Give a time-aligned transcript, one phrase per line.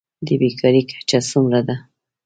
[0.25, 1.75] د بیکارۍ کچه څومره ده؟